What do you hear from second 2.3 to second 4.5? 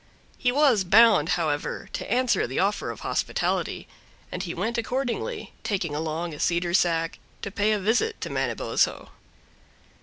the offer of hospitality, and